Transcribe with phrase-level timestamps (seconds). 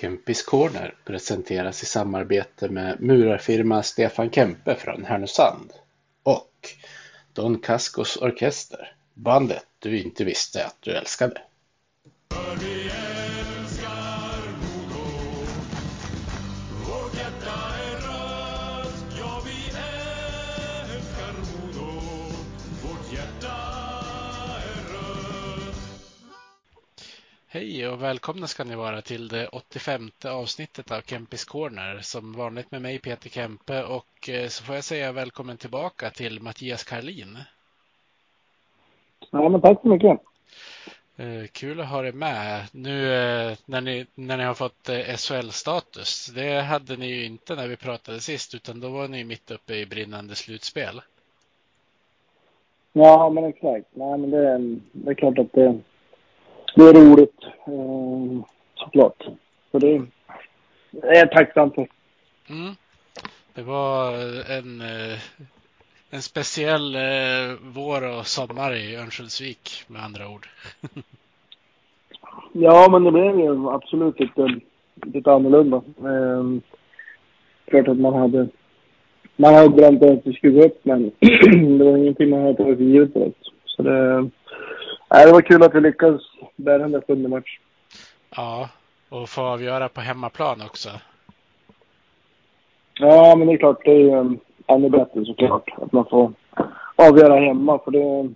[0.00, 5.72] Kempis Corner presenteras i samarbete med murarfirma Stefan Kempe från Härnösand
[6.22, 6.52] och
[7.32, 11.40] Don Cascos Orkester, bandet du inte visste att du älskade.
[27.58, 31.98] Hej och välkomna ska ni vara till det 85 avsnittet av Kempis Corner.
[32.02, 36.42] Som vanligt med mig Peter Kempe och eh, så får jag säga välkommen tillbaka till
[36.42, 37.38] Mattias Karlin.
[39.30, 40.20] Ja, men tack så mycket.
[41.16, 42.62] Eh, kul att ha dig med.
[42.72, 46.26] Nu eh, när ni, när ni har fått SHL-status.
[46.34, 49.74] Det hade ni ju inte när vi pratade sist utan då var ni mitt uppe
[49.74, 51.00] i brinnande slutspel.
[52.92, 53.86] Ja, men exakt.
[53.92, 54.58] Nej, men det,
[54.92, 55.80] det är klart att det
[56.78, 59.24] det är roligt eh, såklart.
[59.70, 59.96] Så det,
[61.02, 61.88] är jag tacksam för.
[62.50, 62.74] Mm.
[63.54, 64.12] Det var
[64.58, 65.18] en, eh,
[66.10, 70.46] en speciell eh, vår och sommar i Örnsköldsvik med andra ord.
[72.52, 74.60] ja, men det blev ju absolut lite,
[74.94, 75.76] lite annorlunda.
[75.76, 76.44] Eh,
[77.66, 78.48] klart att man hade
[79.36, 81.10] man hade drömt att det skulle gå upp, men
[81.78, 83.12] det var ingenting man hade tagit för givet
[83.64, 84.30] Så det,
[85.08, 86.22] det var kul att vi lyckades
[86.56, 87.62] bära den där sjunde matchen.
[88.36, 88.68] Ja,
[89.08, 90.88] och få avgöra på hemmaplan också.
[92.94, 96.32] Ja, men det är klart, det är ju ännu bättre såklart att man får
[96.96, 98.34] avgöra hemma, för det,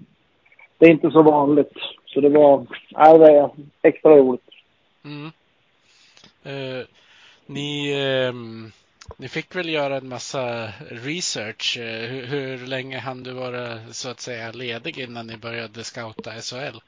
[0.78, 1.73] det är inte så vanligt.
[2.06, 3.50] Så det var, nej, det är
[3.83, 4.48] extra roligt.
[5.05, 5.33] Mm.
[6.47, 6.84] Uh,
[7.47, 7.95] ni,
[8.28, 8.73] um
[9.17, 11.79] ni fick väl göra en massa research.
[11.79, 16.31] Eh, hur, hur länge hann du vara så att säga ledig innan ni började scouta
[16.31, 16.79] SHL?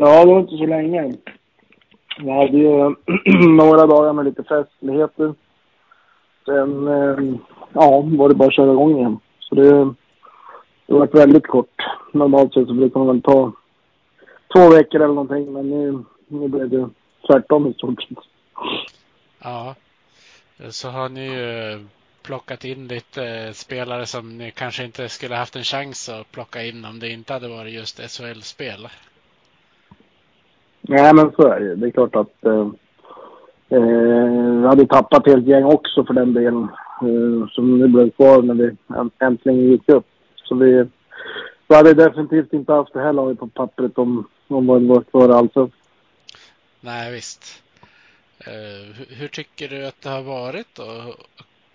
[0.00, 1.14] Ja, det var inte så länge.
[2.18, 2.94] Vi hade ju
[3.56, 5.34] några dagar med lite festligheter.
[6.44, 7.38] Sen eh,
[7.72, 9.18] ja, var det bara att köra igång igen.
[9.40, 9.94] Så det,
[10.86, 11.82] det var väldigt kort.
[12.12, 13.52] Normalt sett så brukar man väl ta
[14.54, 15.52] två veckor eller någonting.
[15.52, 16.88] Men nu, nu blev det
[17.26, 18.18] tvärtom i stort sett.
[19.38, 19.74] Ja,
[20.68, 21.78] så har ni ju
[22.22, 26.84] plockat in lite spelare som ni kanske inte skulle haft en chans att plocka in
[26.84, 28.88] om det inte hade varit just SHL-spel.
[30.80, 32.68] Nej, men så är det Det är klart att eh,
[33.68, 36.68] eh, vi hade tappat helt gäng också för den delen.
[37.02, 38.76] Eh, som nu blev kvar när vi
[39.18, 40.06] äntligen gick upp.
[40.36, 40.84] Så vi,
[41.68, 45.28] vi hade definitivt inte haft det här laget på pappret om, om vi var kvar
[45.28, 45.70] alltså.
[46.80, 47.62] Nej, visst.
[48.46, 51.16] Eh, hur tycker du att det har varit att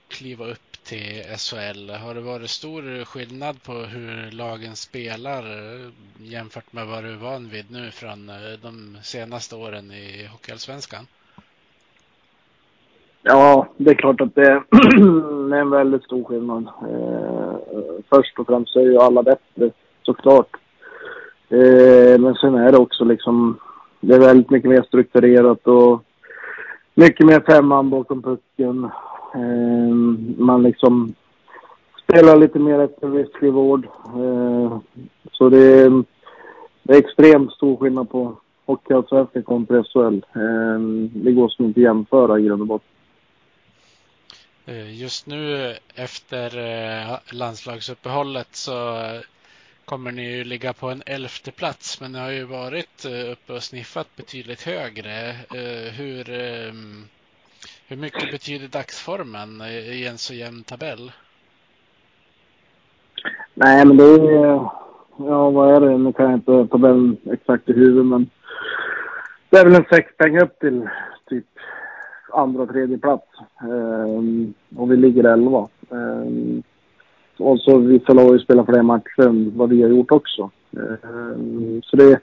[0.08, 1.90] kliva upp till SHL?
[1.90, 7.18] Har det varit stor skillnad på hur lagen spelar eh, jämfört med vad du är
[7.18, 11.06] van vid nu från eh, de senaste åren i Hockeyallsvenskan?
[13.22, 14.52] Ja, det är klart att det
[15.52, 16.70] är en väldigt stor skillnad.
[18.10, 19.72] först och främst så är ju alla bättre,
[20.04, 20.58] såklart.
[22.20, 23.60] men sen är det också liksom,
[24.00, 26.04] det är väldigt mycket mer strukturerat och
[26.94, 28.84] mycket mer femman bakom pucken.
[29.36, 29.96] Eh,
[30.38, 31.14] man liksom
[32.04, 33.86] spelar lite mer efter riskfri vård.
[34.06, 34.80] Eh,
[35.32, 36.04] så det är,
[36.84, 40.16] det är extremt stor skillnad på Hockeyallsvenskan kontra SHL.
[40.36, 40.80] Eh,
[41.14, 42.88] det går som inte att jämföra i grund och botten.
[44.66, 48.72] Eh, just nu eh, efter eh, landslagsuppehållet så
[49.92, 53.54] kommer ni ju ligga på en elfte plats men ni har ju varit eh, uppe
[53.54, 55.30] och sniffat betydligt högre.
[55.30, 57.04] Eh, hur, ehm,
[57.88, 61.12] hur mycket betyder dagsformen i en så jämn tabell?
[63.54, 64.70] Nej, men det är...
[65.18, 65.98] Ja, vad är det?
[65.98, 68.30] Nu kan jag inte tabellen exakt i huvudet, men
[69.50, 70.90] det är väl en sex poäng upp till
[71.30, 71.48] typ
[72.34, 73.28] andra, tredje plats.
[73.62, 75.68] Ehm, och vi ligger elva.
[75.90, 76.64] Um,
[77.42, 80.50] och så vissa lag har ju spelat fler matcher än vad vi har gjort också.
[80.78, 81.10] Eh,
[81.84, 82.20] så det...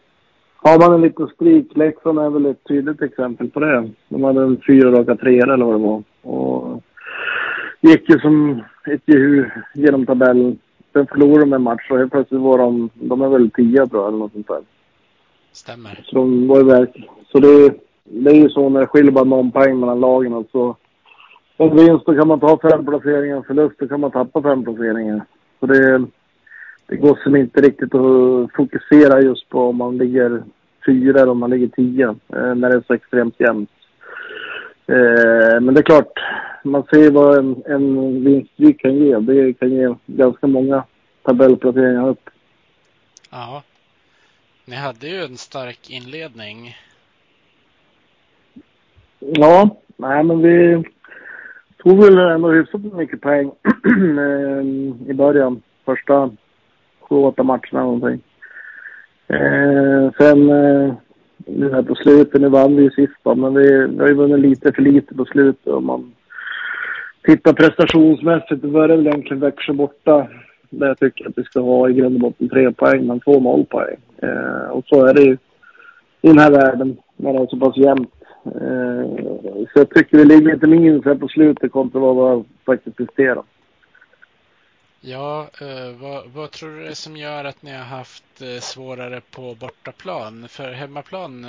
[0.60, 3.90] Har man en liten streak, Leksand är väl ett tydligt exempel på det.
[4.08, 6.02] De hade en fyra raka treor eller vad det var.
[6.22, 6.82] Och
[7.80, 9.44] gick ju som ett jehu
[9.74, 10.58] genom tabellen.
[10.92, 14.02] Sen förlorade de en match och helt plötsligt var de, de är väl tia tror
[14.02, 14.62] jag eller något sånt där.
[15.52, 16.04] Stämmer.
[16.04, 17.08] Så de var iväg.
[17.32, 17.74] Så det,
[18.04, 20.76] det är ju så när det skiljer bara någon poäng mellan lagen alltså.
[21.60, 25.24] En vinst då kan man ta fem placeringar, förlust då kan man tappa fem placeringar.
[25.60, 26.06] Så det,
[26.86, 30.42] det går som inte riktigt att fokusera just på om man ligger
[30.86, 33.70] fyra eller om man ligger tio eh, när det är så extremt jämnt.
[34.86, 36.12] Eh, men det är klart,
[36.64, 39.18] man ser vad en, en vinststreak kan ge.
[39.18, 40.84] Det kan ge ganska många
[41.22, 42.30] tabellplaceringar upp.
[43.30, 43.62] Ja.
[44.64, 46.76] Ni hade ju en stark inledning
[49.18, 50.84] Ja, nej men vi
[51.84, 53.46] tog väl ändå hyfsat mycket poäng
[54.18, 55.62] eh, i början.
[55.84, 56.30] Första
[57.00, 58.20] sju, åtta matcherna någonting.
[59.28, 60.94] Eh, sen eh,
[61.46, 64.14] nu här på slutet, nu vann vi ju sist då, men vi, vi har ju
[64.14, 66.12] vunnit lite för lite på slutet om man
[67.22, 68.62] tittar prestationsmässigt.
[68.62, 70.28] Det börjar väl egentligen Växjö borta
[70.70, 73.40] där jag tycker att vi ska ha i grund och botten tre poäng, men två
[73.40, 73.96] målpoäng.
[74.22, 75.36] Eh, och så är det ju
[76.22, 78.17] i den här världen när det är så pass jämnt.
[78.54, 82.96] Eh, så jag tycker vi ligger lite minus här på slutet kontra vad vi faktiskt
[82.96, 83.42] presterar.
[85.00, 89.20] Ja, eh, vad, vad, tror du är som gör att ni har haft eh, svårare
[89.30, 90.48] på bortaplan?
[90.48, 91.46] För hemmaplan,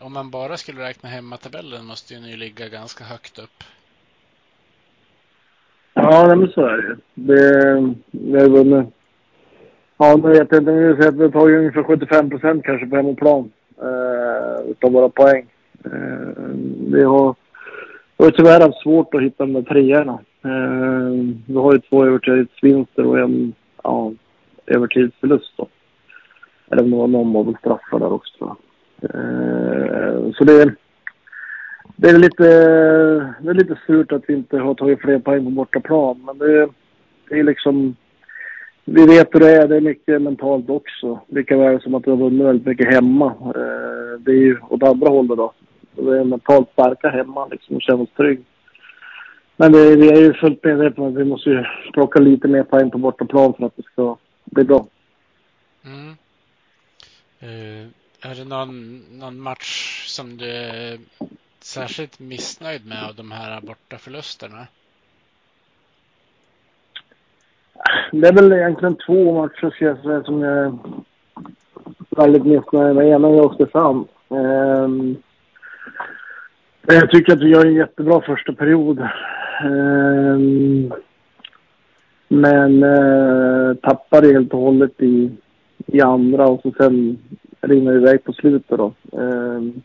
[0.00, 3.64] om man bara skulle räkna hemmatabellen måste ju ni ligga ganska högt upp.
[5.94, 6.96] Ja, men så är det ju.
[7.14, 8.88] Det, har vunnit.
[9.96, 10.72] Ja, nu vet jag inte.
[10.72, 13.50] Nu säger att vi har tagit ungefär 75 procent kanske på hemmaplan
[13.82, 15.46] eh, utav våra poäng.
[15.84, 16.54] Eh,
[16.92, 17.34] vi har,
[18.18, 20.18] vi tyvärr haft svårt att hitta de där treorna.
[20.44, 23.52] Eh, vi har ju två övertidsvinster och en
[23.82, 24.12] ja,
[24.66, 25.68] övertidsförlust då.
[26.70, 28.56] Eller om det var någon av straffar där också tror jag.
[29.10, 30.74] Eh, så det,
[31.96, 32.44] det är lite,
[33.40, 36.22] det är lite surt att vi inte har tagit fler poäng på bortaplan.
[36.26, 36.68] Men det,
[37.28, 37.96] det är liksom...
[38.84, 39.68] Vi vet hur det är.
[39.68, 41.20] Det är mycket mentalt också.
[41.28, 43.26] Lika väl som att vi har vunnit väldigt mycket hemma.
[43.26, 45.52] Eh, det är ju åt andra hållet då.
[45.96, 48.44] Vi är mentalt starka hemma liksom och känner oss trygg.
[49.56, 52.62] Men det, vi är ju fullt medvetna om att vi måste ju plocka lite mer
[52.62, 54.86] poäng på bortaplan för att det ska bli bra.
[55.84, 56.16] Mm.
[57.42, 57.88] Uh,
[58.20, 60.98] är det någon, någon match som du är
[61.60, 64.66] särskilt missnöjd med av de här bortaförlusterna?
[68.12, 70.72] Det är väl egentligen två matcher som jag är
[72.10, 73.06] väldigt missnöjd med.
[73.06, 74.06] Ena är Oskarshamn.
[74.28, 75.16] Um,
[76.86, 79.08] jag tycker att vi gör en jättebra första period.
[79.64, 80.92] Ehm,
[82.28, 85.30] men tappar tappar helt och hållet i,
[85.86, 87.18] i andra och så sen
[87.60, 88.92] rinner iväg på slutet då.
[89.12, 89.82] Ehm,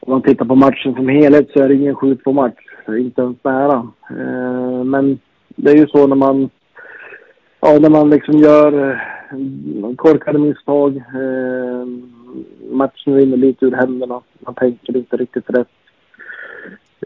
[0.00, 2.66] om man tittar på matchen som helhet så är det ingen 7-2 match.
[2.88, 3.88] Inte ens nära.
[4.10, 5.18] Ehm, men
[5.48, 6.50] det är ju så när man
[7.60, 11.02] ja, när man liksom gör eh, korkade misstag.
[12.72, 14.20] Matchen rinner lite ur händerna.
[14.38, 15.68] Man tänker inte riktigt rätt.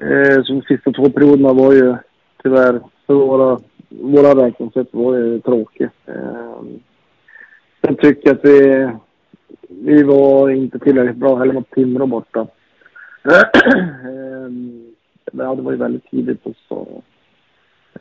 [0.00, 1.96] Eh, så de sista två perioderna var ju
[2.42, 3.58] tyvärr för våra,
[3.88, 5.92] våra räkningssätt var ju tråkigt.
[6.06, 6.60] Eh,
[7.80, 8.88] sen tycker jag att vi,
[9.68, 12.40] vi var inte tillräckligt bra heller mot Timrå borta.
[13.24, 14.50] eh,
[15.32, 17.02] ja, det var ju väldigt tidigt och så.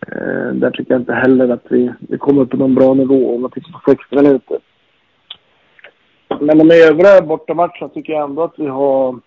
[0.01, 3.35] Eh, där tycker jag inte heller att vi, vi kom upp på någon bra nivå
[3.35, 4.59] om man tittar på 60 minuter.
[6.39, 9.19] Men de övriga bortamatcherna tycker jag ändå att vi har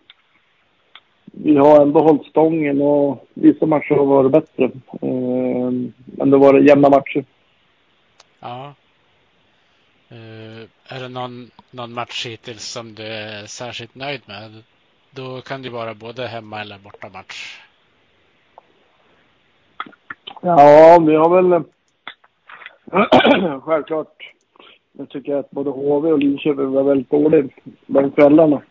[1.32, 4.64] vi har ändå hållit stången och vissa matcher har varit bättre.
[5.02, 5.70] Eh,
[6.04, 7.24] men det var jämna matcher.
[8.40, 8.74] Ja.
[10.12, 14.62] Uh, är det någon, någon match hittills som du är särskilt nöjd med?
[15.10, 17.60] Då kan det vara både hemma eller bortamatch.
[20.42, 21.62] Ja, vi har väl
[23.60, 24.34] självklart.
[24.92, 27.48] Jag tycker att både HV och Linköping var väldigt dåliga
[27.86, 28.62] de kvällarna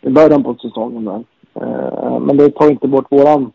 [0.00, 1.04] i början på säsongen.
[1.04, 1.24] Där.
[1.54, 3.52] Eh, men det tar inte bort våran,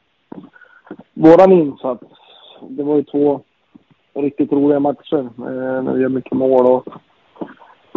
[1.14, 2.04] våran insats.
[2.70, 3.42] Det var ju två
[4.14, 6.88] riktigt roliga matcher eh, när vi gör mycket mål och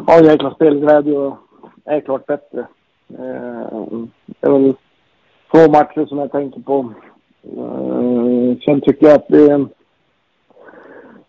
[0.07, 1.37] har en jäkla spelglädje och
[1.85, 2.61] är klart bättre.
[3.09, 3.89] Eh,
[4.27, 4.75] det är väl
[5.51, 6.93] två matcher som jag tänker på.
[7.43, 9.67] Eh, sen tycker jag att det är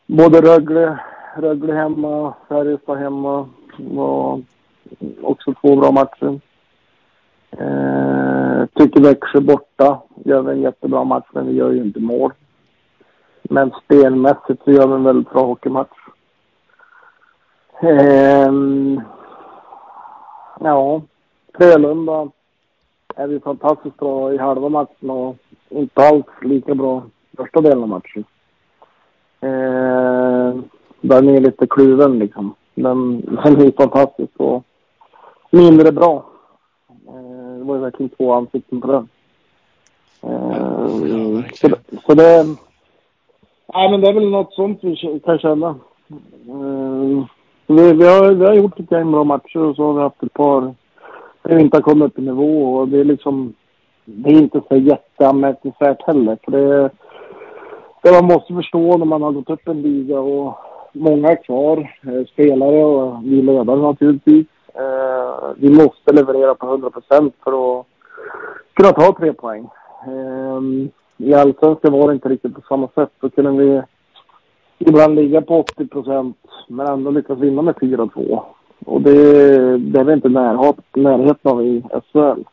[0.05, 0.99] både Rögle,
[1.35, 4.41] Rögle hemma, Färjestad hemma var
[5.21, 6.39] också två bra matcher.
[7.51, 8.08] Eh,
[8.99, 12.33] Växjö borta gör vi en jättebra match, men vi gör ju inte mål.
[13.41, 15.97] Men spelmässigt så gör vi en väldigt bra hockeymatch.
[17.81, 19.01] Ehm,
[20.59, 21.01] ja,
[21.53, 22.29] Frölunda
[23.15, 25.35] är vi fantastiskt bra i halva matchen och
[25.69, 27.03] inte alls lika bra
[27.37, 28.23] första delen av matchen.
[29.41, 30.59] Eh,
[31.01, 32.55] den är lite kluven liksom.
[32.75, 34.63] Den, den är fantastisk och
[35.51, 36.28] mindre bra
[37.69, 39.07] var ju verkligen två ansikten på den.
[40.21, 40.87] Ja,
[41.53, 41.69] så,
[42.07, 42.45] så det...
[43.73, 45.75] Nej, men det är väl något sånt vi kan känna.
[47.67, 50.23] Vi, vi, har, vi har gjort ett gäng bra matcher och så har vi haft
[50.23, 50.61] ett par
[51.41, 53.53] där vi inte har kommit upp i nivå och det är liksom...
[54.05, 56.37] Det är inte så jätteanmärkningsvärt heller.
[56.43, 56.89] För det,
[58.03, 60.57] det man måste förstå när man har gått upp en liga och
[60.93, 61.95] många är kvar,
[62.33, 64.47] spelare och vi ledare naturligtvis.
[65.57, 67.85] Vi måste leverera på 100 procent för att
[68.73, 69.69] kunna ta tre poäng.
[70.07, 73.09] Ehm, I allsvenskan var det inte riktigt på samma sätt.
[73.19, 73.81] Då kunde vi
[74.77, 78.41] ibland ligga på 80 procent men ändå lyckas vinna med 4-2.
[78.85, 82.43] Och det, det är vi inte närhet, närheten av i SHL.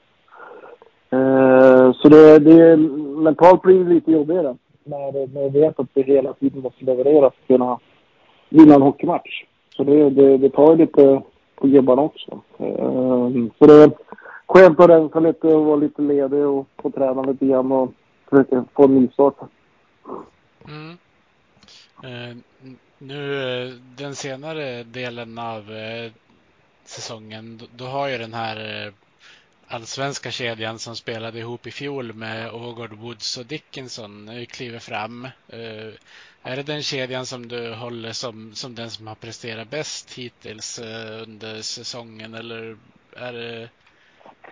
[1.10, 2.76] Ehm, så det, det
[3.22, 7.20] mentalt blir det lite jobbigare när, när vi vet att vi hela tiden måste leverera
[7.20, 7.78] för att kunna
[8.48, 9.44] vinna en hockeymatch.
[9.76, 11.22] Så det, det, det tar ju lite
[11.56, 12.40] på gubbarna också.
[12.58, 13.90] Ehm, så det är
[14.46, 17.92] skönt att rensa lite och vara lite ledig och få träna lite grann och
[18.30, 19.36] försöka få en nystart.
[20.68, 20.96] Mm.
[22.04, 22.42] Ehm,
[22.98, 26.12] nu eh, den senare delen av eh,
[26.84, 28.92] säsongen, då, då, har ju den här eh,
[29.68, 35.24] allsvenska kedjan som spelade ihop i fjol med Ågård, Woods och Dickinson eh, kliver fram.
[35.48, 35.92] Eh,
[36.42, 40.78] är det den kedjan som du håller som, som den som har presterat bäst hittills
[40.78, 42.76] eh, under säsongen eller
[43.16, 43.68] är det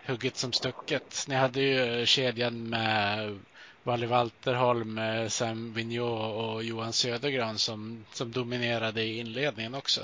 [0.07, 1.25] hugget som stucket?
[1.29, 3.39] Ni hade ju kedjan med
[3.83, 10.01] Valle Walterholm, Sam Vigneault och Johan Södergran som, som dominerade i inledningen också.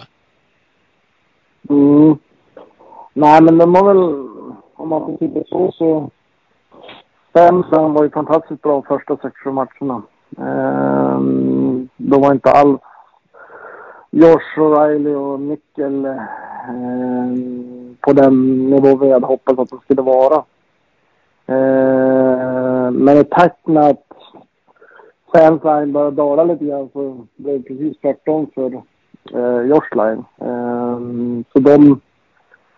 [1.71, 2.19] Mm.
[3.13, 4.40] Nej, men de har väl,
[4.81, 6.11] om man får titta så, så
[7.33, 10.03] Femsen var ju fantastiskt bra första sex matcherna.
[10.37, 12.81] Um, de var inte alls
[14.11, 16.17] Josh O'Reilly och Nickel um,
[16.69, 20.37] ehm, på den nivå vi hade hoppats att de skulle vara.
[21.49, 24.07] Uh, men i takt med att
[25.33, 28.83] Fanline började dala lite grann så blev det precis tvärtom för
[29.35, 30.25] eh, Josh Line.
[31.53, 32.01] Så de,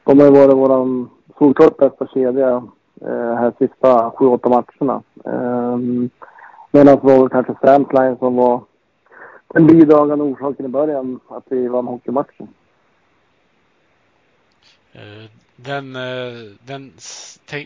[0.04, 1.11] de har varit våran
[1.43, 2.63] solklart bästa kedja
[3.01, 5.03] eh, här sista sju, åtta matcherna.
[5.25, 5.79] Eh,
[6.71, 8.61] Medan det var kanske Strandline som var
[9.49, 12.49] den bidragande orsaken i början att vi vann hockeymatchen.
[14.93, 16.93] Eh, den, eh, den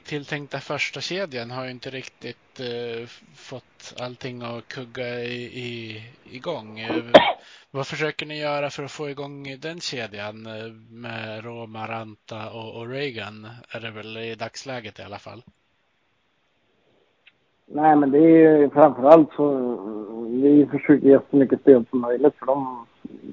[0.04, 6.80] tilltänkta första kedjan har ju inte riktigt eh, fått allting att kugga i, i, igång.
[7.70, 10.42] Vad försöker ni göra för att få igång den kedjan
[10.90, 13.46] med Roma, Ranta och, och Reagan?
[13.70, 15.42] Är det väl i dagsläget i alla fall?
[17.66, 19.76] Nej, men det är framförallt så
[20.30, 22.86] vi försöker ge så mycket stöd som möjligt för de,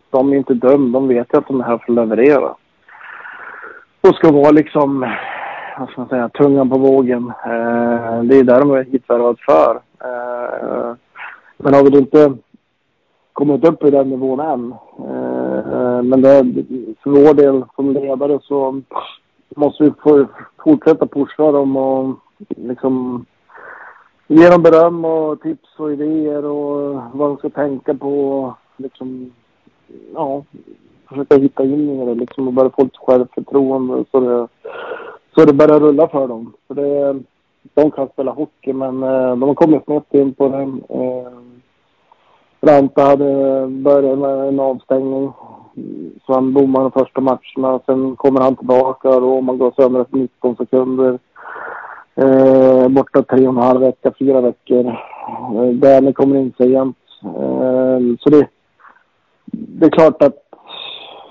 [0.10, 1.00] de är inte dömda.
[1.00, 2.56] De vet ju att de är här för att leverera.
[4.08, 5.00] Och ska vara liksom,
[5.80, 7.34] vad ska man säga, tungan på vågen.
[7.46, 9.76] Eh, det är där de är hitvärvat för.
[10.04, 10.96] Eh,
[11.58, 12.34] men har vi inte
[13.34, 14.72] kommit upp i den nivån än.
[15.00, 16.44] Eh, men det,
[17.04, 18.82] för vår del som ledare så
[19.56, 20.26] måste vi få
[20.64, 22.16] fortsätta pusha dem och
[22.48, 23.26] liksom
[24.28, 28.54] ge dem beröm och tips och idéer och vad de ska tänka på.
[28.78, 29.32] Liksom,
[30.14, 30.44] ja,
[31.10, 34.48] försöka hitta in i det liksom och börja få lite självförtroende så det,
[35.36, 36.54] så det börjar rulla för dem.
[36.68, 37.20] För det,
[37.74, 40.84] de kan spela hockey men eh, de har kommit snett in på den.
[40.90, 41.32] Eh,
[42.62, 45.34] Ranta hade börjat med en avstängning.
[46.26, 47.80] Så han bommade de första matcherna.
[47.86, 51.20] Sen kommer han tillbaka och man går sönder efter 19 sekunder.
[52.16, 54.88] Eh, borta tre och en halv vecka, fyra veckor.
[54.88, 56.98] Eh, Danny kommer in sent.
[57.24, 58.48] Eh, så det,
[59.46, 60.38] det är klart att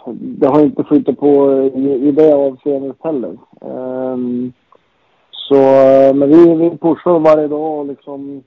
[0.07, 3.39] det har inte flyttat på i, i det avseendet heller.
[3.61, 4.53] Um,
[5.31, 5.55] så,
[6.15, 8.43] men vi, vi pushar varje dag och liksom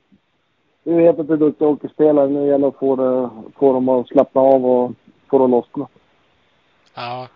[0.84, 2.28] vi vet att det är duktiga hockeyspelare.
[2.28, 4.92] Nu gäller det att få, det, få dem att slappna av och
[5.30, 5.88] få det att lossna.
[6.96, 7.28] Ja,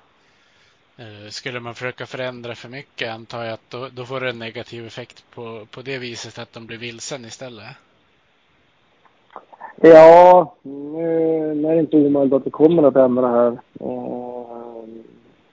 [0.97, 4.39] eh, skulle man försöka förändra för mycket antar jag att då, då får det en
[4.39, 7.75] negativ effekt på, på det viset att de blir vilsen istället.
[9.81, 13.59] Ja, nu är det inte omöjligt att det kommer att ändra här.
[13.79, 14.83] Eh,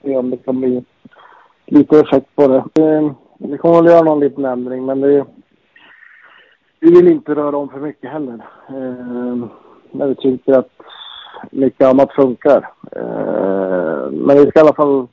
[0.03, 0.85] se om det kan bli
[1.67, 2.83] lite effekt på det.
[2.83, 5.25] Eh, vi kommer att göra någon liten ändring men det,
[6.81, 8.45] vi vill inte röra om för mycket heller.
[8.69, 9.49] Eh,
[9.91, 10.71] när vi tycker att
[11.51, 12.69] mycket annat funkar.
[14.11, 15.07] men vi ska i alla fall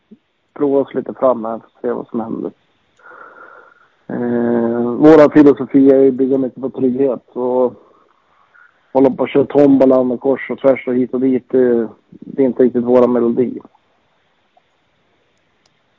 [0.54, 2.52] prova oss lite fram här och se vad som händer.
[4.08, 7.30] Eh, våra filosofi är att bygga mycket på trygghet.
[7.34, 7.74] Och
[8.94, 12.42] hålla på och köra tombolan och kors och tvärs och hit och dit, det, det
[12.42, 13.60] är inte riktigt våra melodi.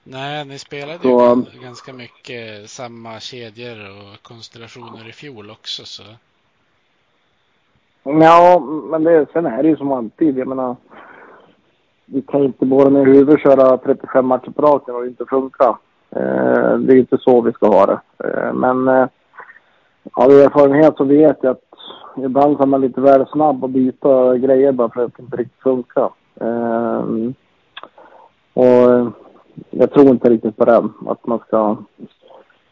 [0.04, 6.02] Nej, ni spelade så, ju ganska mycket samma kedjor och konstellationer i fjol också så.
[8.02, 8.60] Ja,
[8.90, 10.38] men det, sen är det ju som alltid.
[10.38, 10.76] Jag menar,
[12.04, 15.78] vi kan inte bara med huvudet köra 35 matcher på raken och inte funka.
[16.10, 18.00] Eh, det är inte så vi ska ha det.
[18.28, 19.08] Eh, men eh,
[20.12, 21.63] av erfarenhet så vet jag att
[22.16, 25.62] ibland kan man lite väl snabb och byta grejer bara för att det inte riktigt
[25.62, 26.10] funkar.
[26.40, 27.04] Eh,
[28.54, 29.12] och
[29.70, 30.88] jag tror inte riktigt på det.
[31.06, 31.76] Att man ska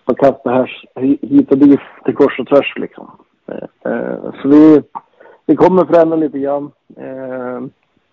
[0.04, 0.86] och kasta här
[1.22, 3.10] hit och dit till kors och tvärs liksom.
[3.46, 4.82] Eh, så vi,
[5.46, 6.70] vi kommer förändra lite grann.
[6.96, 7.60] Eh,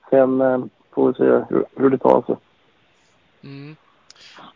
[0.09, 0.59] sen eh,
[0.91, 2.35] får vi se hur, hur det tar sig.
[3.43, 3.75] Mm.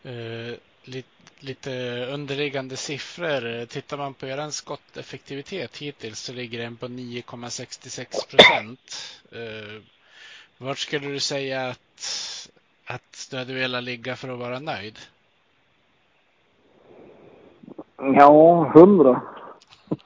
[0.04, 1.13] Eh, lite,
[1.44, 3.66] lite underliggande siffror.
[3.66, 9.22] Tittar man på er skotteffektivitet hittills så ligger den på 9,66 procent.
[9.32, 9.82] Eh,
[10.58, 12.50] vart skulle du säga att,
[12.86, 15.00] att du hade velat ligga för att vara nöjd?
[17.98, 19.22] Ja, hundra.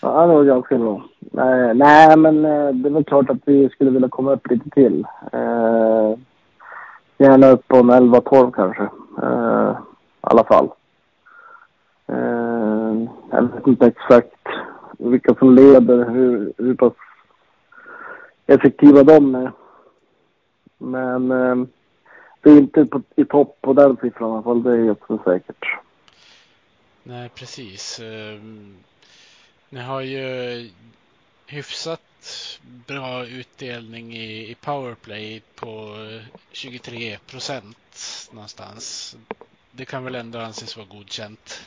[0.00, 1.04] ja, det var ganska bra.
[1.18, 4.70] Nej, nej, men eh, det är väl klart att vi skulle vilja komma upp lite
[4.70, 5.06] till.
[5.32, 6.14] Eh,
[7.18, 8.82] gärna upp på en 11-12 kanske.
[9.22, 9.78] Eh,
[10.30, 10.70] alla fall.
[12.06, 14.48] Eh, jag vet inte exakt
[14.98, 16.92] vilka som leder, hur, hur pass
[18.46, 19.52] effektiva de är.
[20.78, 21.66] Men eh,
[22.40, 25.24] det är inte på, i topp på den siffran i alla fall, det är helt
[25.24, 25.64] säkert.
[27.02, 28.00] Nej, precis.
[28.00, 28.76] Ehm,
[29.68, 30.70] ni har ju
[31.46, 32.00] hyfsat
[32.86, 35.96] bra utdelning i, i powerplay på
[36.52, 37.76] 23 procent
[38.32, 39.16] någonstans.
[39.78, 41.60] Det kan väl ändå anses vara godkänt?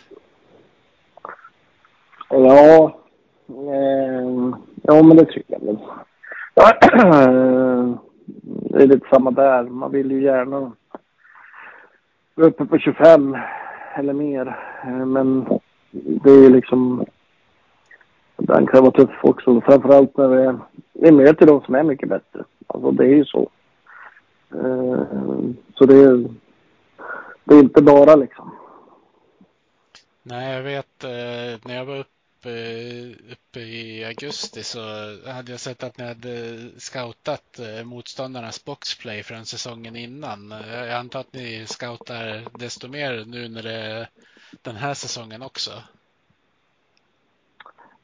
[2.30, 3.00] Ja,
[3.48, 5.78] eh, ja men det tycker jag väl.
[8.44, 9.64] det är lite samma där.
[9.64, 10.72] Man vill ju gärna
[12.36, 13.38] vara uppe på 25
[13.96, 14.58] eller mer.
[14.84, 15.46] Eh, men
[15.92, 17.06] det är liksom...
[18.38, 19.62] Den kan vara tuff också.
[19.62, 20.58] Framförallt när vi,
[20.94, 22.44] vi möter de som är mycket bättre.
[22.68, 23.50] Alltså det är ju så.
[24.54, 25.04] Eh,
[25.76, 26.26] så det är,
[27.50, 28.56] det är inte bara liksom.
[30.24, 32.10] Nej, jag vet eh, när jag var uppe
[33.32, 34.80] uppe i augusti så
[35.32, 40.54] hade jag sett att ni hade scoutat motståndarnas boxplay från säsongen innan.
[40.74, 44.10] Jag antar att ni scoutar desto mer nu när det är
[44.62, 45.72] den här säsongen också.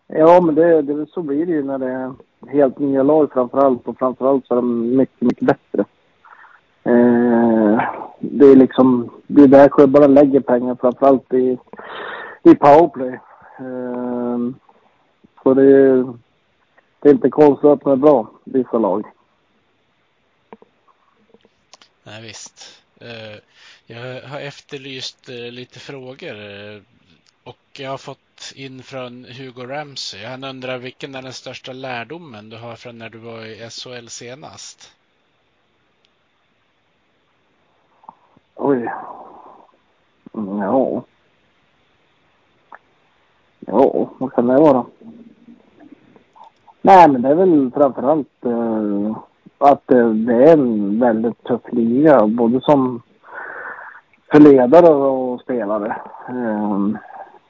[0.07, 2.13] Ja, men det, det, så blir det ju när det är
[2.51, 5.85] helt nya lag framförallt och framförallt så är de mycket, mycket bättre.
[6.83, 7.54] Eh,
[8.31, 11.57] det är liksom, det är där klubbarna lägger pengar framförallt i,
[12.43, 13.19] i powerplay.
[13.59, 14.37] Eh,
[15.43, 16.13] så det är,
[16.99, 19.05] det är inte konstigt att man är bra, vissa lag.
[22.03, 22.83] Nej, visst.
[23.01, 23.39] Eh,
[23.85, 26.81] jag har efterlyst eh, lite frågor eh,
[27.43, 30.25] och jag har fått in från Hugo Ramsey.
[30.25, 34.07] Han undrar vilken är den största lärdomen du har från när du var i SHL
[34.07, 34.95] senast?
[38.67, 38.91] Oj.
[40.33, 41.03] Ja.
[43.59, 44.85] Ja, vad kan det vara?
[46.81, 49.17] Nej, men det är väl framförallt eh,
[49.57, 53.01] att det är en väldigt tuff liga, både som
[54.31, 55.95] för ledare och spelare.
[56.29, 56.87] Eh,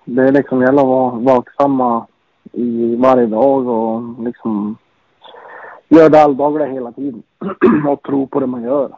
[0.06, 2.08] det är liksom gäller att vara vaksamma
[2.52, 4.78] i varje dag och liksom
[5.88, 7.24] göra det alldagliga hela tiden
[7.88, 8.92] och tro på det man gör,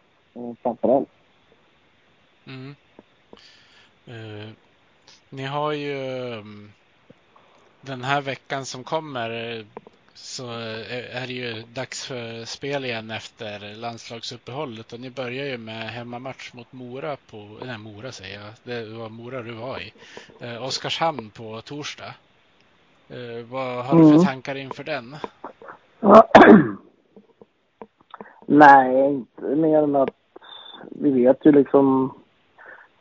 [0.63, 1.16] framförallt.
[2.47, 2.75] Mm.
[5.29, 5.95] ni har ju
[6.39, 6.71] um
[7.81, 9.65] den här veckan som kommer
[10.13, 15.89] så är det ju dags för spel igen efter landslagsuppehållet och ni börjar ju med
[15.89, 19.93] hemmamatch mot Mora på, nej Mora säger jag, det var Mora du var i,
[20.41, 22.13] eh, Oskarshamn på torsdag.
[23.09, 24.25] Eh, vad har du för mm.
[24.25, 25.15] tankar inför den?
[28.45, 30.09] nej, inte mer än att
[30.91, 32.17] vi vet ju liksom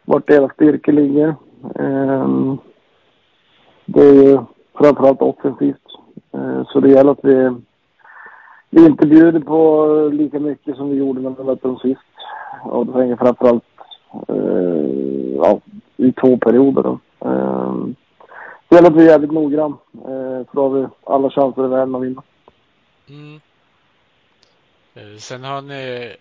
[0.06, 1.34] vart deras styrkor ligger.
[1.60, 2.58] Um, ehm,
[3.84, 4.38] det är ju
[4.74, 5.86] framförallt offensivt.
[6.32, 7.56] Eh, så det gäller att vi,
[8.70, 12.00] vi inte bjuder på lika mycket som vi gjorde när vi mötte dem sist.
[12.64, 13.64] Och då tänker jag framförallt
[14.28, 15.60] eh, ja,
[15.96, 16.82] i två perioder.
[16.82, 16.98] Då.
[17.20, 17.74] Eh,
[18.68, 19.76] det gäller att vi är jävligt noggrann.
[19.94, 22.22] Eh, för då har vi alla chanser i världen att vinna.
[23.08, 23.40] Mm.
[24.94, 26.14] Eh, sen har ni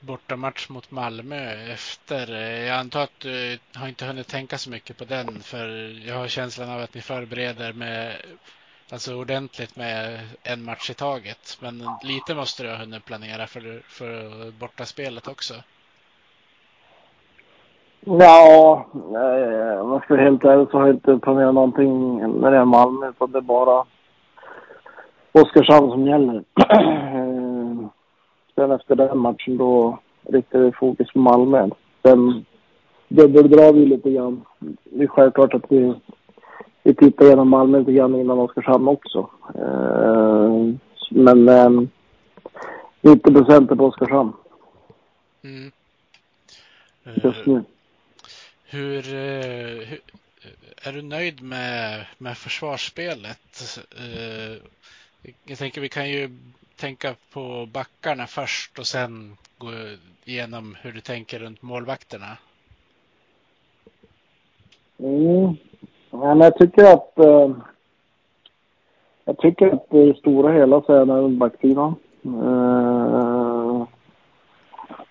[0.00, 2.32] bortamatch mot Malmö efter.
[2.66, 5.68] Jag antar att du eh, har inte hunnit tänka så mycket på den för
[6.08, 8.12] jag har känslan av att ni förbereder med
[8.92, 11.58] alltså ordentligt med en match i taget.
[11.62, 15.54] Men lite måste du ha hunnit planera för, för bortaspelet också.
[18.00, 22.50] Ja, eh, om jag ska vara helt ärlig så har jag inte planerat någonting när
[22.50, 23.12] det är Malmö.
[23.18, 23.84] Så det är bara
[25.32, 26.44] Oskarshamn som gäller.
[28.58, 31.68] Sen efter den matchen då riktade vi fokus på Malmö.
[32.02, 32.44] Sen
[33.08, 34.44] dubbeldrar vi lite grann.
[34.84, 35.94] Det är självklart att vi,
[36.82, 39.30] vi tittar igenom Malmö lite grann innan Oskarshamn också.
[39.54, 40.74] Eh,
[41.10, 41.70] men eh,
[43.00, 44.32] 90 procent är på Oskarshamn.
[45.44, 45.72] Mm.
[47.22, 47.64] Just nu.
[48.64, 50.00] Hur, hur,
[50.84, 53.78] är du nöjd med, med försvarsspelet?
[55.44, 56.30] Jag tänker vi kan ju
[56.78, 59.70] tänka på backarna först och sen gå
[60.24, 62.38] igenom hur du tänker runt målvakterna.
[64.98, 65.56] Mm.
[66.10, 67.50] Ja, men jag tycker att eh,
[69.24, 71.94] jag tycker att det stora hela så är det backsidan.
[72.24, 73.86] Eh,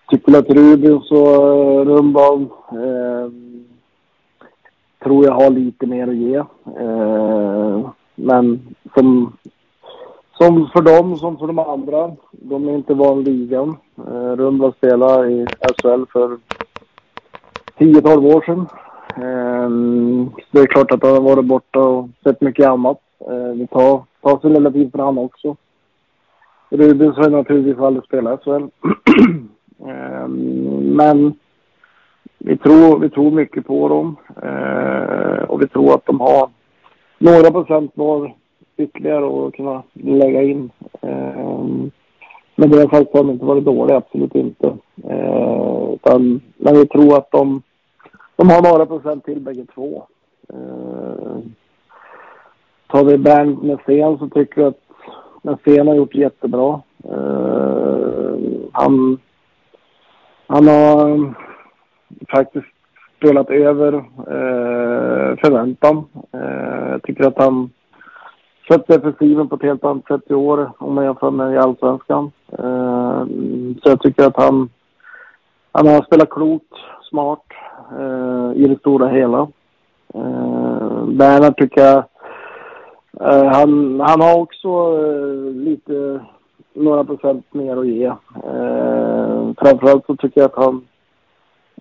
[0.09, 3.31] tycker att Rubens och Rundblad eh,
[5.03, 6.35] tror jag har lite mer att ge.
[6.81, 9.37] Eh, men som,
[10.37, 13.77] som för dem som för de andra, de är inte van ligan.
[13.97, 16.37] Eh, Rundblad spelade i SHL för
[17.77, 18.67] 10-12 år sedan.
[19.15, 19.69] Eh,
[20.51, 22.99] det är klart att han har varit borta och sett mycket annat.
[23.19, 25.55] Eh, det tar, tar sin lilla tid för honom också.
[26.69, 28.49] Rubens har naturligtvis aldrig spelat SHL.
[29.87, 30.27] eh,
[30.81, 31.33] men
[32.37, 36.49] vi tror, vi tror mycket på dem eh, och vi tror att de har
[37.17, 38.33] några procent var
[38.77, 40.71] ytterligare och kunna lägga in.
[41.01, 41.91] Ehm,
[42.55, 44.77] men det har har inte varit dåliga, absolut inte.
[45.03, 47.61] Ehm, utan, men vi tror att de,
[48.35, 50.03] de har några procent till bägge två.
[50.53, 51.55] Ehm,
[52.87, 54.73] tar vi Bernt med Sen så tycker jag
[55.43, 56.81] att Sen har gjort jättebra.
[58.71, 59.17] Han,
[60.47, 61.33] han har
[62.31, 62.65] faktiskt
[63.17, 66.05] spelat över eh, förväntan.
[66.91, 67.69] Jag tycker att han
[68.67, 72.31] skött defensiven på ett helt annat sätt i år om man jämför med i Allsvenskan.
[72.51, 73.25] Eh,
[73.83, 74.69] så jag tycker att han,
[75.71, 76.73] han har spelat klokt,
[77.09, 77.43] smart
[77.99, 79.47] eh, i det stora hela.
[80.13, 82.03] Eh, Bernhard tycker jag,
[83.21, 84.67] eh, han, han har också
[85.03, 86.19] eh, lite,
[86.73, 88.05] några procent mer att ge.
[88.05, 90.85] Eh, framförallt så tycker jag att han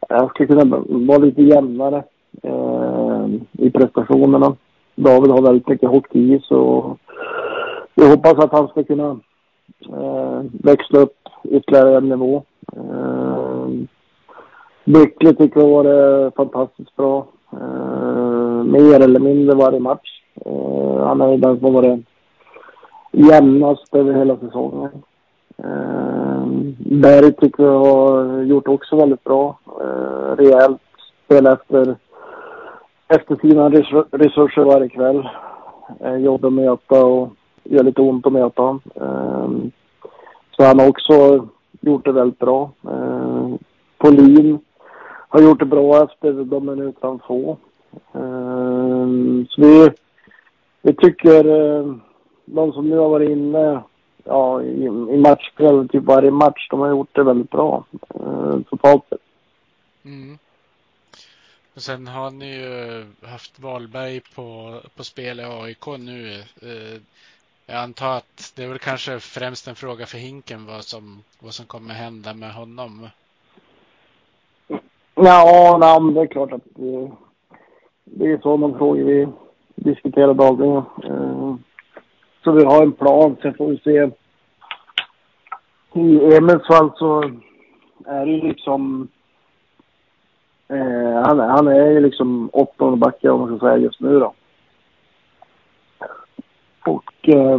[0.09, 2.05] Han skulle kunna vara lite jämnare
[2.42, 4.57] eh, i prestationerna.
[4.96, 6.96] David har väldigt mycket hockey i så
[7.94, 9.20] jag hoppas att han ska kunna
[9.88, 12.42] eh, växla upp ytterligare en nivå.
[12.76, 13.68] Eh,
[14.85, 17.26] Bickley tycker jag har varit fantastiskt bra.
[17.52, 20.22] Eh, mer eller mindre varje match.
[20.46, 22.04] Eh, han är den som har varit
[23.12, 24.90] jämnast över hela säsongen.
[25.59, 26.46] Eh,
[26.78, 29.59] Berg tycker jag har gjort också väldigt bra.
[29.80, 30.80] Eh, rejält.
[31.24, 31.96] spel efter,
[33.08, 33.70] efter sina
[34.10, 35.28] resurser varje kväll.
[36.00, 37.28] Eh, jobbar med att möta och
[37.64, 38.80] gör lite ont att möta honom.
[38.94, 39.70] Eh,
[40.56, 41.48] så han har också
[41.80, 42.70] gjort det väldigt bra.
[42.84, 43.54] Eh,
[43.98, 44.58] Paulin
[45.28, 47.56] har gjort det bra efter de minuter han får.
[48.12, 49.06] Eh,
[49.48, 49.90] så vi,
[50.82, 51.94] vi tycker eh,
[52.44, 53.82] de som nu har varit inne
[54.24, 56.68] ja, i, i matchspel, typ varje match.
[56.70, 59.20] De har gjort det väldigt bra eh, totalt sett.
[60.04, 60.38] Mm.
[61.76, 66.32] Och sen har ni ju haft Wahlberg på, på spel i AIK nu.
[66.62, 67.00] Eh,
[67.66, 71.52] jag antar att det är väl kanske främst en fråga för Hinken vad som, vad
[71.52, 73.08] som kommer hända med honom.
[75.14, 77.10] Ja, nej, det är klart att det,
[78.04, 79.28] det är sådana frågor vi
[79.74, 80.76] diskuterar dagligen.
[80.76, 81.54] Eh,
[82.44, 84.10] så vi har en plan, sen får vi se.
[86.00, 87.22] I Emils fall så
[88.06, 89.08] är det ju liksom...
[90.68, 94.35] Eh, han, han är ju liksom åttonde backe om man ska säga just nu då.
[96.87, 97.59] Och eh,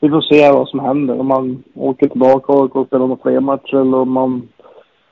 [0.00, 1.20] vi får se vad som händer.
[1.20, 4.48] Om man åker tillbaka och spelar några fler matcher eller om man,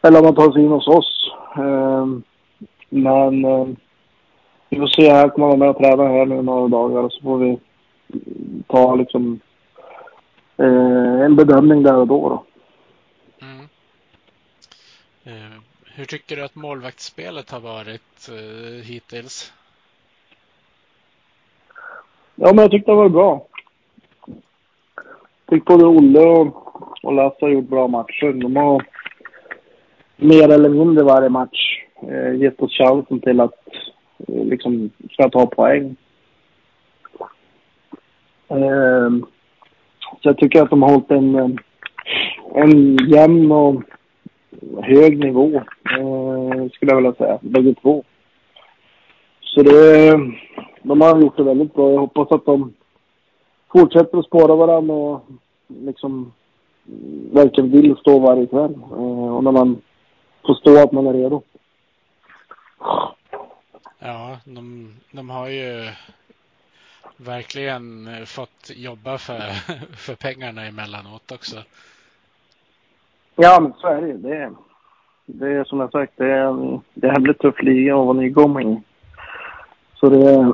[0.02, 1.32] eller om man tar sig in hos oss.
[1.56, 2.06] Eh,
[2.88, 3.66] men eh,
[4.68, 5.10] vi får se.
[5.10, 7.58] Här kommer han med och träna här nu några dagar och så får vi
[8.66, 9.40] ta liksom
[10.56, 12.28] eh, en bedömning där och då.
[12.28, 12.44] då.
[15.26, 15.63] Mm.
[15.96, 19.52] Hur tycker du att målvaktsspelet har varit eh, hittills?
[22.34, 23.46] Ja, men jag tyckte det var bra.
[24.26, 24.36] Jag
[25.48, 28.32] tyckte både Olle och, och Lasse har gjort bra matcher.
[28.32, 28.86] De har
[30.16, 33.68] mer eller mindre varje match eh, gett oss chansen till att
[34.28, 35.96] eh, liksom ska ta poäng.
[38.48, 39.10] Eh,
[40.22, 41.48] så jag tycker att de har hållit en, eh,
[42.54, 43.82] en jämn och
[44.82, 45.62] hög nivå,
[46.70, 48.04] skulle jag vilja säga, bägge två.
[49.40, 50.12] Så det,
[50.82, 51.92] de har gjort det väldigt bra.
[51.92, 52.74] Jag hoppas att de
[53.72, 55.26] fortsätter att spåra varandra och
[55.66, 56.32] liksom
[57.32, 58.74] verkligen vill stå varje kväll.
[58.74, 59.82] Eh, och när man
[60.46, 61.42] får stå att man är redo.
[63.98, 65.88] Ja, de, de har ju
[67.16, 69.40] verkligen fått jobba för,
[69.96, 71.56] för pengarna emellanåt också.
[73.36, 74.16] Ja, men så är det ju.
[74.16, 74.52] Det,
[75.26, 78.82] det är som jag sagt, det är en jävligt tuff liga att vara nykomling
[79.94, 80.52] Så det, är,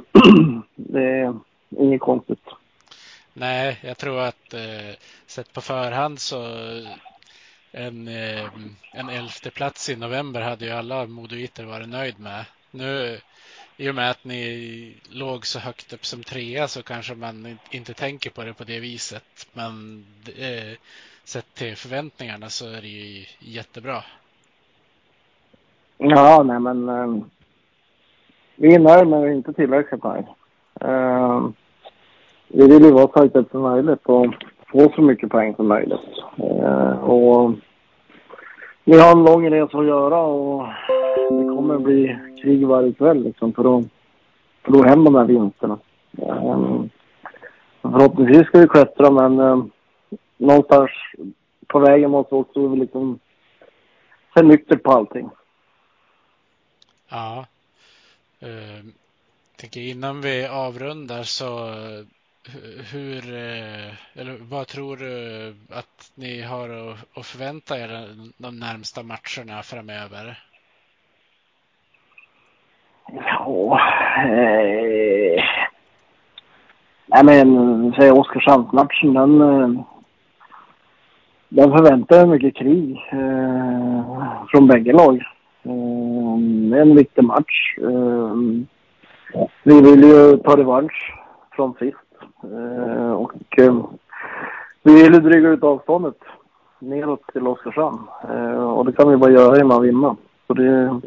[0.75, 1.39] det är
[1.71, 2.45] inget konstigt.
[3.35, 4.95] Nej, jag tror att eh,
[5.27, 6.43] sett på förhand så
[7.73, 8.49] en, eh,
[8.93, 12.45] en elfte plats i november hade ju alla modoiter varit nöjd med.
[12.71, 13.19] Nu
[13.77, 17.95] i och med att ni låg så högt upp som trea så kanske man inte
[17.95, 19.49] tänker på det på det viset.
[19.53, 20.07] Men
[20.37, 20.79] eh,
[21.25, 24.05] sett till förväntningarna så är det ju jättebra.
[26.03, 27.23] Ja, nej men eh,
[28.57, 30.29] vi är nöjda men vi är inte tillräckligt nöjda.
[30.81, 31.49] Eh,
[32.49, 34.27] vi vill ju vara så högt som möjligt och
[34.73, 36.01] få så mycket poäng som möjligt.
[36.37, 37.53] Eh, och
[38.85, 40.67] vi har en lång resa att göra och
[41.31, 43.85] det kommer bli krig varje kväll liksom för att
[44.63, 45.79] få hem de här vinsterna.
[46.13, 46.91] Um,
[47.83, 49.71] förhoppningsvis ska vi klättra men um,
[50.37, 50.91] någonstans
[51.67, 53.19] på vägen måste vi också liksom
[54.35, 55.31] se nyktert på allting.
[57.11, 57.47] Ja.
[58.43, 58.85] Uh,
[59.57, 61.75] tänker innan vi avrundar så
[62.93, 67.89] hur, eh, eller vad tror du att ni har att förvänta er
[68.37, 70.39] de närmsta matcherna framöver?
[73.13, 73.81] Ja,
[74.25, 75.45] eh,
[77.07, 79.85] nej men säg Oskarshamnsmatchen den, eh,
[81.49, 85.23] den förväntar jag mycket krig eh, från bägge lag.
[85.63, 87.79] Eh, en viktig match.
[87.79, 88.35] Eh,
[89.63, 91.15] vi vill ju ta revansch
[91.51, 91.97] från sist.
[92.43, 93.33] Eh, och
[94.83, 96.19] vi vill ju dryga ut avståndet
[96.79, 98.09] neråt till Oskarshamn.
[98.57, 100.17] Och det kan vi bara göra genom att vinna.
[100.47, 101.01] Så det,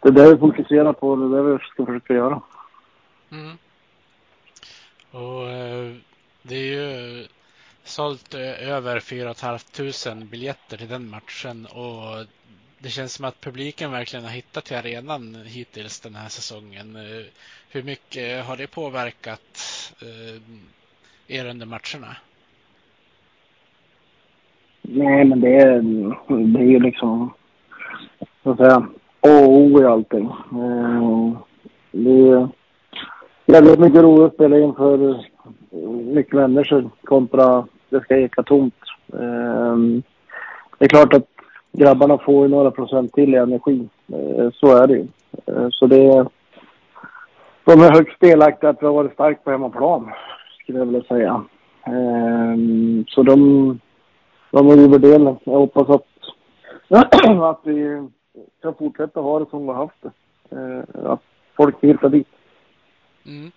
[0.00, 2.40] det är det vi fokuserar på och det är det vi ska försöka göra.
[3.32, 3.56] Mm.
[5.10, 5.46] Och
[6.42, 7.26] det är ju
[7.84, 12.26] sålt över 4 500 biljetter till den matchen och
[12.78, 16.96] det känns som att publiken verkligen har hittat till arenan hittills den här säsongen.
[16.96, 17.26] Eh,
[17.70, 22.16] hur mycket har det påverkat eh, er under matcherna?
[24.82, 25.82] Nej, men det är,
[26.52, 27.34] det är ju liksom,
[28.42, 28.76] så att säga,
[29.20, 30.26] A och O i allting.
[30.52, 31.38] Eh,
[31.92, 32.48] det är
[33.46, 35.24] väldigt mycket roligt att spela inför
[36.14, 38.74] mycket människor kontra det ska eka tomt.
[40.78, 41.37] Det är klart att
[41.72, 43.88] grabbarna får ju några procent till i energi.
[44.12, 45.06] Eh, så är det ju.
[45.46, 46.26] Eh, så det är
[47.68, 50.10] de är högst delaktiga att vi har varit starkt på hemmaplan,
[50.62, 51.44] skulle jag vilja säga.
[51.86, 53.36] Ehm, så de,
[54.50, 55.36] de är ovärderliga.
[55.44, 56.06] Jag hoppas att,
[57.42, 58.08] att vi
[58.62, 60.10] kan fortsätta ha det som vi har haft det.
[60.56, 61.22] Eh, att
[61.56, 62.28] folk hittar dit.
[63.26, 63.50] Mm.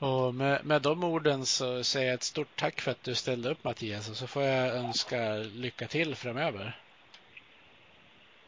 [0.00, 3.50] Och med, med de orden så säger jag ett stort tack för att du ställde
[3.50, 6.78] upp Mattias och så får jag önska lycka till framöver.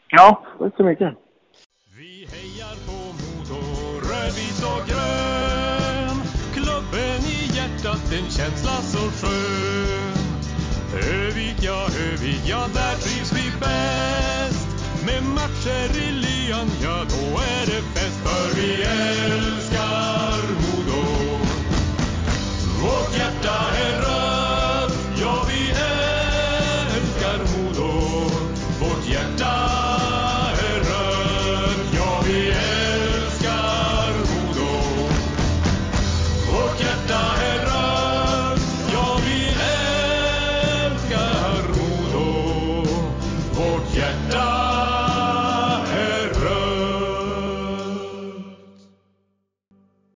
[0.07, 1.17] Ja, tack så mycket.
[1.97, 3.61] Vi hejar på Modo
[4.09, 6.17] rödvit och grön.
[6.53, 10.13] Klubben i hjärtat, en känsla så skön.
[10.93, 14.67] Övik, ja, Övik, ja, där trivs vi bäst.
[15.05, 18.19] Med matcher i lyan, ja, då är det fest.
[18.23, 19.62] För vi älskar